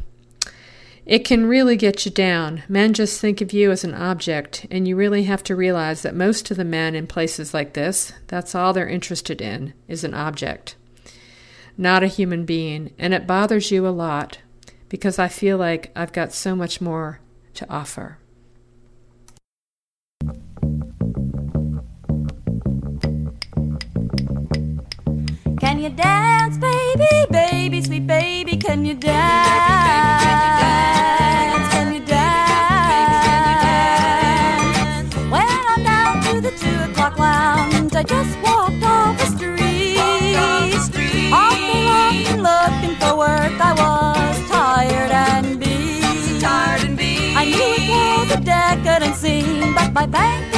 [1.07, 2.63] It can really get you down.
[2.67, 6.15] Men just think of you as an object, and you really have to realize that
[6.15, 10.15] most of the men in places like this, that's all they're interested in, is an
[10.15, 10.77] object,
[11.77, 12.95] not a human being.
[12.99, 14.39] And it bothers you a lot
[14.89, 17.21] because I feel like I've got so much more
[17.53, 18.17] to offer.
[25.61, 28.57] Can you dance, baby, baby, sweet baby?
[28.57, 30.64] Can you dance?
[49.95, 50.54] My bank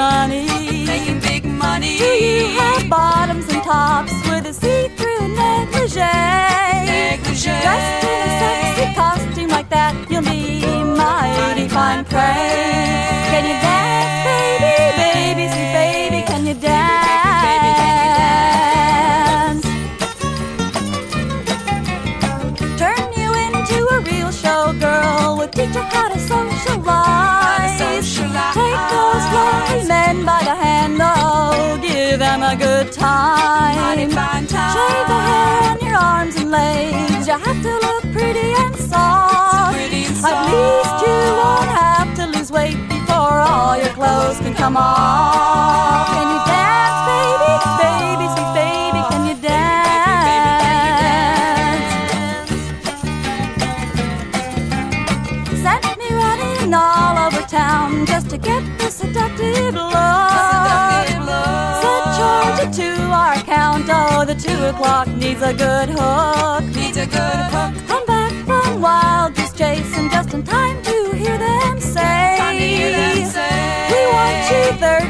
[0.00, 0.46] money?
[0.92, 1.98] Making big money.
[1.98, 6.00] Do you have bottoms and tops with a see-through negligee?
[6.92, 7.60] Negligee.
[7.66, 10.64] Dressed in a sexy costume like that, you'll be
[11.00, 12.48] mighty fine prey.
[13.30, 13.56] Can you
[32.84, 33.76] good time.
[33.76, 34.74] Mighty fine time.
[34.76, 37.26] Shave the hair on your arms and legs.
[37.26, 39.74] You have to look pretty and soft.
[39.74, 44.76] pretty At least you won't have to lose weight before all your clothes can come
[44.76, 46.09] off.
[64.42, 66.64] Two o'clock needs a good hook.
[66.74, 67.72] Needs a good hook.
[67.86, 72.36] Come back from wild goose chase and just in time to hear them say.
[72.38, 73.88] Time to hear them say.
[73.92, 74.62] We want you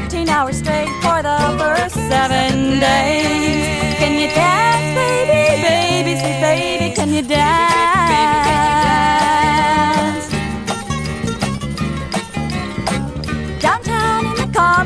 [0.09, 3.95] 13 hours straight for the first seven days.
[3.99, 6.95] Can you dance, baby, baby, sweet baby?
[6.95, 8.50] Can you dance?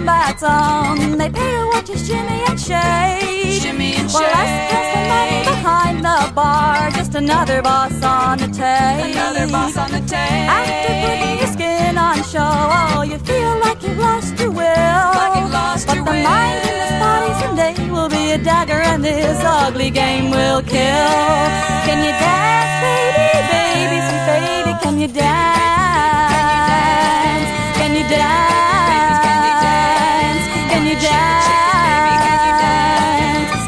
[0.05, 3.61] Combat zone, they pay to watch you shimmy and shake.
[3.61, 4.71] Shimmy and Well, us shake.
[4.73, 9.15] has the money behind the bar, just another boss on the tape.
[9.15, 10.49] Another boss on the tape.
[10.57, 15.07] After putting your skin on show, oh, you feel like you've lost your will.
[15.21, 18.81] Like you've lost but your the mind in this body someday will be a dagger,
[18.91, 21.41] and this ugly game will kill.
[21.87, 24.71] Can you dance, baby, baby, sweet baby?
[24.83, 26.35] Can you dance?
[26.37, 26.63] Can you
[27.33, 27.77] dance?
[27.79, 28.84] Can you dance?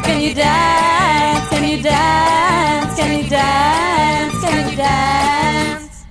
[0.02, 1.48] Can you dance?
[1.50, 2.94] Can you dance?
[2.96, 4.40] Can you dance?
[4.44, 6.04] Can you dance?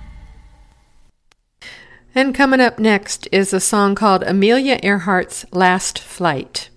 [2.14, 6.68] And coming up next is a song called Amelia Earhart's Last Flight.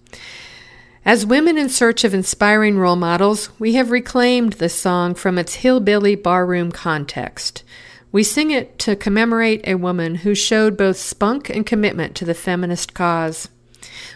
[1.03, 5.55] As women in search of inspiring role models, we have reclaimed this song from its
[5.55, 7.63] hillbilly barroom context.
[8.11, 12.35] We sing it to commemorate a woman who showed both spunk and commitment to the
[12.35, 13.49] feminist cause.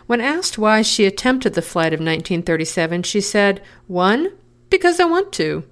[0.05, 4.32] When asked why she attempted the flight of 1937, she said, one,
[4.70, 5.63] because I want to,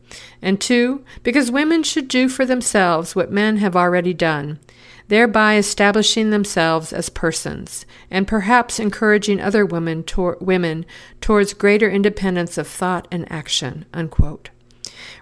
[0.41, 4.59] and two, because women should do for themselves what men have already done,
[5.07, 10.03] thereby establishing themselves as persons, and perhaps encouraging other women,
[10.39, 10.85] women
[11.21, 13.85] towards greater independence of thought and action.
[13.93, 14.49] Unquote.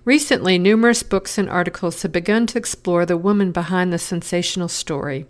[0.05, 5.25] Recently, numerous books and articles have begun to explore the woman behind the sensational story.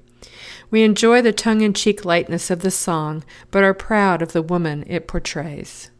[0.72, 4.42] We enjoy the tongue in cheek lightness of the song, but are proud of the
[4.42, 5.91] woman it portrays.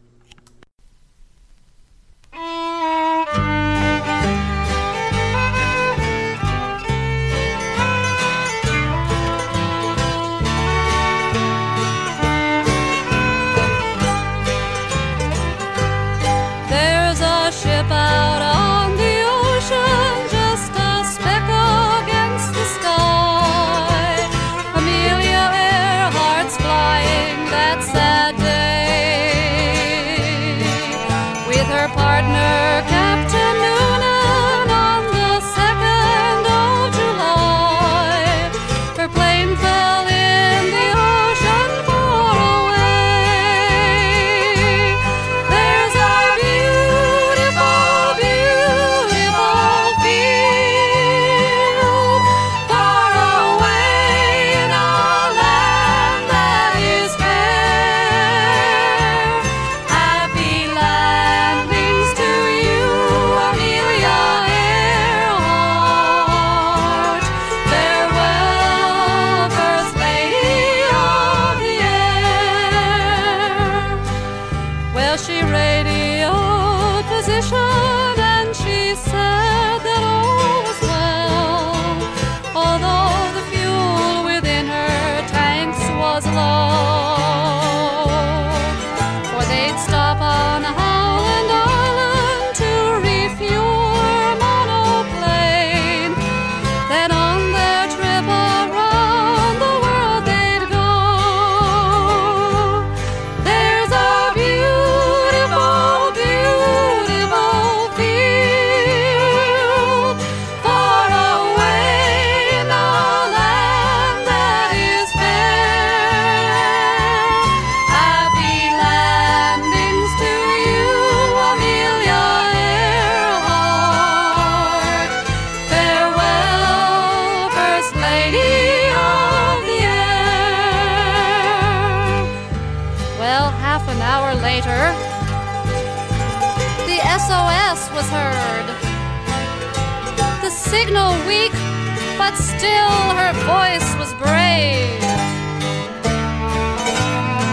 [142.62, 145.02] Still her voice was brave.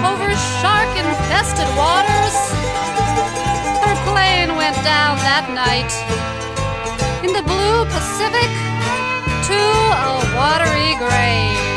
[0.06, 0.30] Over
[0.62, 2.38] shark infested waters,
[3.86, 5.90] her plane went down that night.
[7.26, 8.52] In the blue Pacific,
[9.50, 9.62] to
[10.06, 11.69] a watery grave.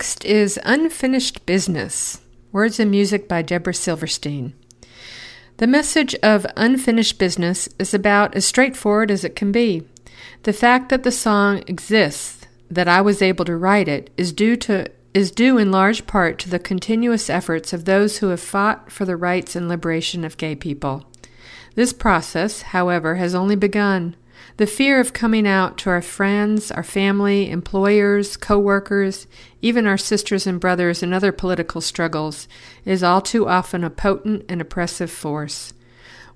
[0.00, 2.22] Next is Unfinished Business
[2.52, 4.54] Words and Music by Deborah Silverstein.
[5.58, 9.82] The message of Unfinished Business is about as straightforward as it can be.
[10.44, 14.56] The fact that the song exists, that I was able to write it, is due
[14.56, 18.90] to is due in large part to the continuous efforts of those who have fought
[18.90, 21.04] for the rights and liberation of gay people.
[21.74, 24.16] This process, however, has only begun.
[24.60, 29.26] The fear of coming out to our friends, our family, employers, co-workers,
[29.62, 32.46] even our sisters and brothers in other political struggles
[32.84, 35.72] is all too often a potent and oppressive force.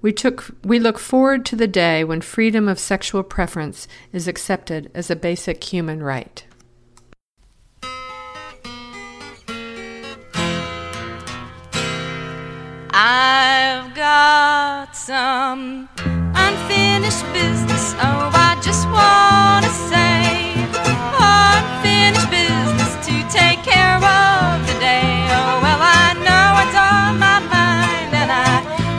[0.00, 4.90] We took we look forward to the day when freedom of sexual preference is accepted
[4.94, 6.46] as a basic human right.
[12.90, 15.90] I've got some
[16.48, 17.94] unfinished business.
[18.06, 20.54] Oh, I just wanna say,
[21.18, 25.08] unfinished business to take care of today.
[25.38, 28.54] Oh, well, I know what's on my mind, and I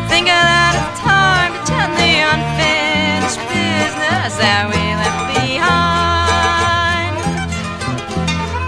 [0.09, 7.15] think that it's time to tend the unfinished business that we left behind.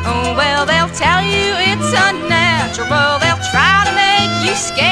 [0.09, 3.11] Oh, well, they'll tell you it's unnatural.
[3.23, 4.86] They'll try to make you scared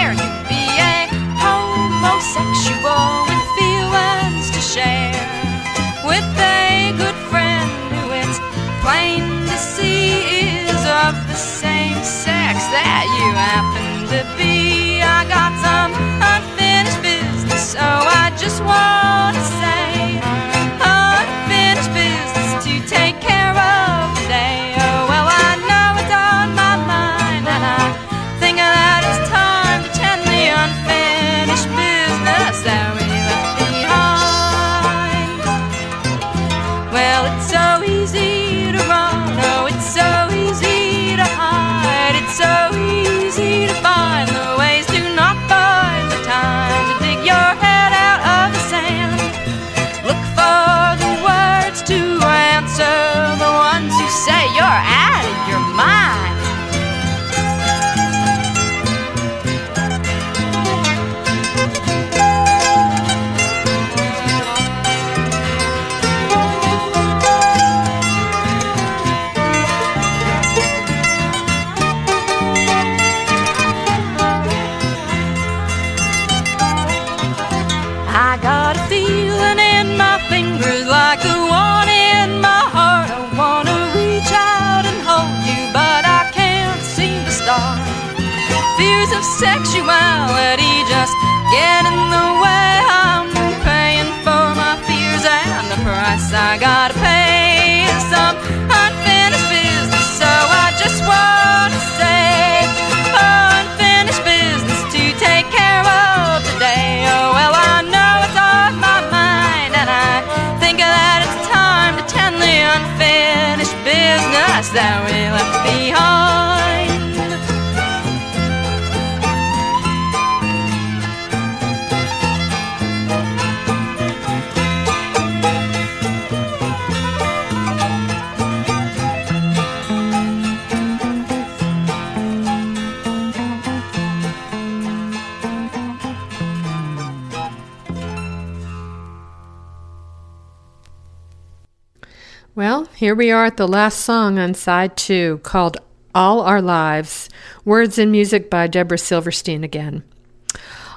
[142.96, 145.76] here we are at the last song on side two called
[146.14, 147.30] All Our Lives
[147.66, 150.02] Words and Music by Deborah Silverstein again.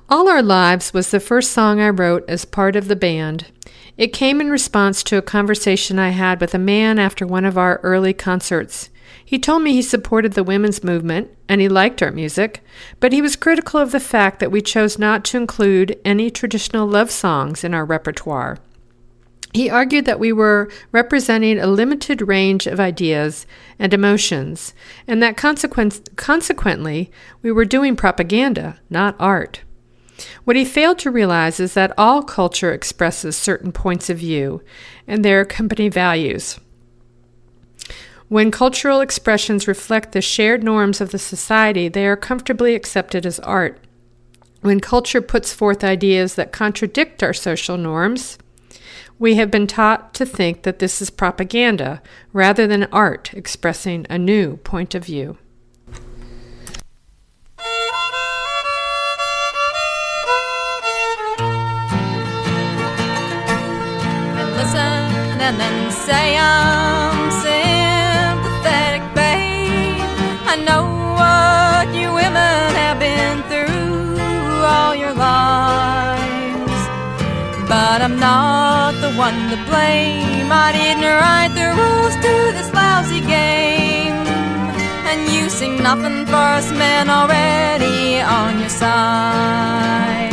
[0.09, 3.47] All Our Lives was the first song I wrote as part of the band.
[3.97, 7.59] It came in response to a conversation I had with a man after one of
[7.59, 8.91] our early concerts.
[9.25, 12.63] He told me he supported the women's movement and he liked our music,
[13.01, 16.87] but he was critical of the fact that we chose not to include any traditional
[16.87, 18.59] love songs in our repertoire.
[19.55, 23.47] He argued that we were representing a limited range of ideas
[23.79, 24.75] and emotions,
[25.07, 27.11] and that consequently
[27.43, 29.63] we were doing propaganda, not art.
[30.45, 34.63] What he failed to realize is that all culture expresses certain points of view
[35.07, 36.59] and their company values.
[38.29, 43.41] When cultural expressions reflect the shared norms of the society, they are comfortably accepted as
[43.41, 43.79] art.
[44.61, 48.37] When culture puts forth ideas that contradict our social norms,
[49.19, 52.01] we have been taught to think that this is propaganda
[52.33, 55.37] rather than art expressing a new point of view.
[64.39, 65.03] And listen
[65.43, 70.01] and then say I'm sympathetic, babe.
[70.47, 70.85] I know
[71.19, 76.73] what you women have been through all your lives,
[77.69, 78.68] but I'm not
[79.29, 80.49] one to blame.
[80.67, 84.17] I didn't write the rules to this lousy game,
[85.11, 90.33] and you sing nothing for us men already on your side.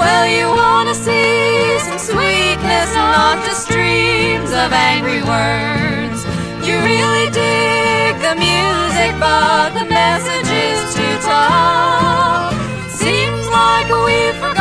[0.00, 6.20] Well, you wanna see some sweetness, not just streams of angry words.
[6.66, 12.54] You really dig the music, but the message is too tough.
[13.02, 14.53] Seems like we've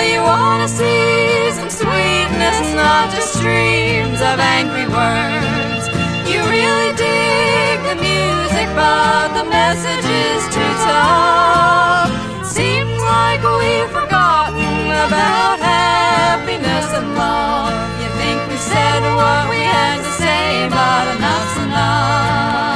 [0.00, 5.84] You wanna see some sweetness, not just streams of angry words.
[6.30, 12.10] You really dig the music, but the message is too tough.
[12.46, 17.74] Seems like we've forgotten about happiness and love.
[18.00, 22.67] You think we said what we had to say, but enough's enough.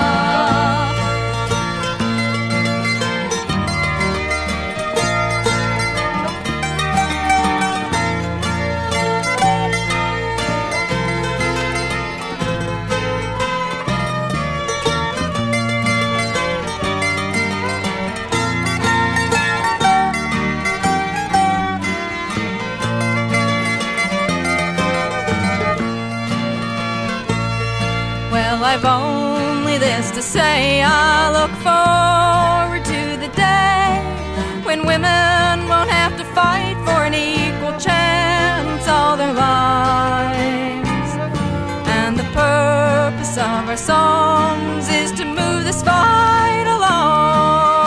[30.22, 30.82] Say.
[30.82, 34.00] I look forward to the day
[34.62, 41.10] when women won't have to fight for an equal chance all their lives.
[41.98, 47.82] And the purpose of our songs is to move this fight along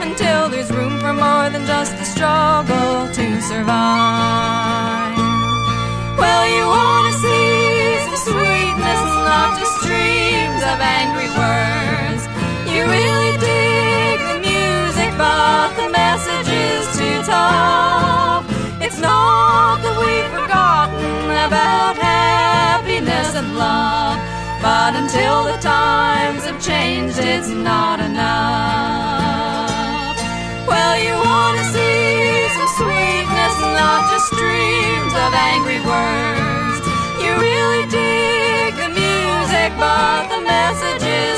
[0.00, 5.18] until there's room for more than just the struggle to survive.
[6.22, 9.69] Well, you wanna see some sweetness, not just
[10.80, 12.22] of angry words.
[12.72, 18.44] You really dig the music, but the message is too tough.
[18.80, 24.16] It's not that we've forgotten about happiness and love,
[24.62, 28.30] but until the times have changed, it's not enough.
[30.66, 36.84] Well, you wanna see some sweetness, not just streams of angry words.
[37.22, 38.19] You really dig
[39.80, 41.30] but the message is.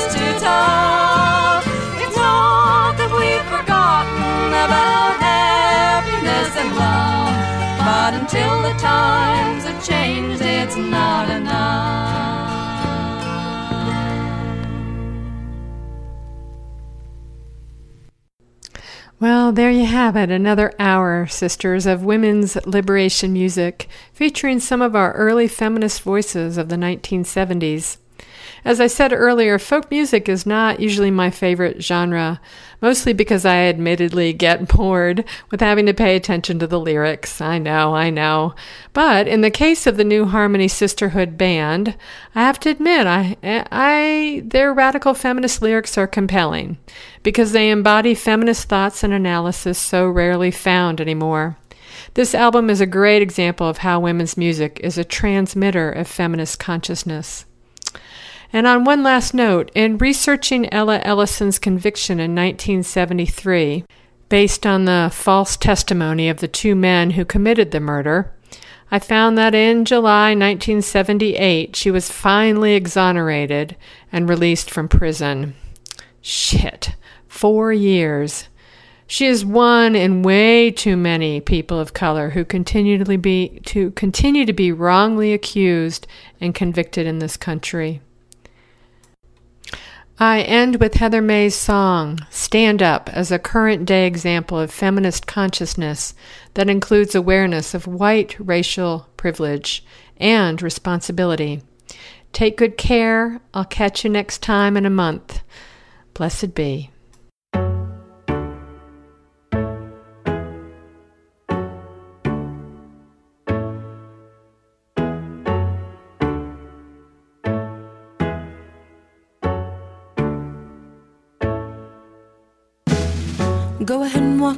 [2.03, 7.33] It's not that we've forgotten about happiness and love,
[7.79, 12.03] but until the times have changed, it's not enough.
[19.19, 24.95] Well, there you have it, another hour, sisters, of women's liberation music, featuring some of
[24.97, 27.97] our early feminist voices of the 1970s.
[28.65, 32.39] As I said earlier, folk music is not usually my favorite genre,
[32.81, 37.41] mostly because I admittedly get bored with having to pay attention to the lyrics.
[37.41, 38.55] I know, I know.
[38.93, 41.97] But in the case of the New Harmony Sisterhood Band,
[42.35, 46.77] I have to admit, I, I, their radical feminist lyrics are compelling
[47.21, 51.57] because they embody feminist thoughts and analysis so rarely found anymore.
[52.13, 56.59] This album is a great example of how women's music is a transmitter of feminist
[56.59, 57.45] consciousness.
[58.55, 63.83] And on one last note, in researching Ella Ellison's conviction in 1973,
[64.29, 68.31] based on the false testimony of the two men who committed the murder,
[68.91, 73.75] I found that in July 1978 she was finally exonerated
[74.11, 75.55] and released from prison.
[76.21, 76.95] Shit.
[77.27, 78.49] Four years.
[79.07, 83.89] She is one in way too many people of color who continue to be to
[83.91, 86.05] continue to be wrongly accused
[86.39, 87.99] and convicted in this country.
[90.23, 95.27] I end with Heather Mae's song, Stand Up, as a current day example of feminist
[95.27, 96.13] consciousness
[96.53, 99.83] that includes awareness of white racial privilege
[100.15, 101.61] and responsibility.
[102.31, 103.41] Take good care.
[103.53, 105.43] I'll catch you next time in a month.
[106.13, 106.92] Blessed be.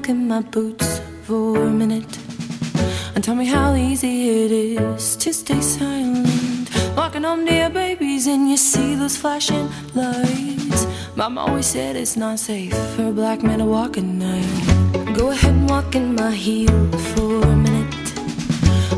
[0.06, 2.20] Walk in my boots for a minute
[3.16, 6.70] and tell me how easy it is to stay silent.
[6.96, 10.86] Walking home to your babies and you see those flashing lights.
[11.16, 15.16] Mom always said it's not safe for a black man to walk at night.
[15.18, 18.08] Go ahead and walk in my heels for a minute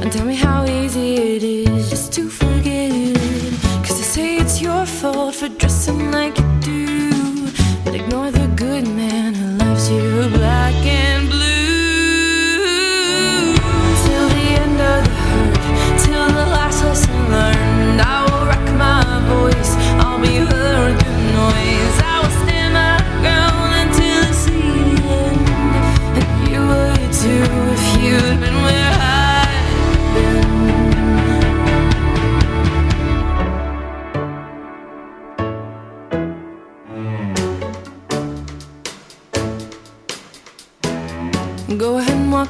[0.01, 3.53] and tell me how easy it is just to forget it.
[3.85, 7.47] Cause they say it's your fault for dressing like you do,
[7.85, 10.66] but ignore the good man who loves you black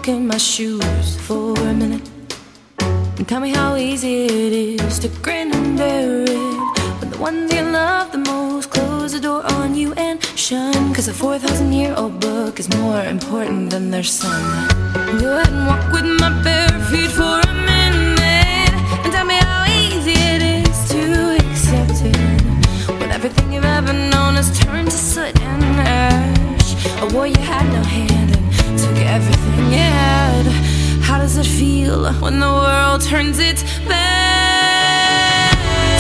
[0.08, 2.08] in my shoes for a minute.
[3.18, 7.00] And tell me how easy it is to grin and bear it.
[7.00, 10.94] When the ones you love the most close the door on you and shun.
[10.94, 14.42] Cause a 4,000 year old book is more important than their son.
[15.20, 18.74] Go ahead and walk with my bare feet for a minute.
[19.04, 22.98] And tell me how easy it is to accept it.
[23.00, 26.72] When everything you've ever known has turned to soot and ash.
[27.02, 28.27] A war you had no hand
[28.78, 30.46] took everything you had.
[31.02, 35.52] How does it feel when the world turns its back?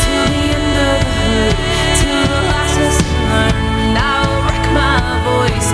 [0.04, 1.56] Till the end of the hurt,
[2.00, 3.98] till the last lesson learned.
[3.98, 4.98] I will wreck my
[5.30, 5.70] voice,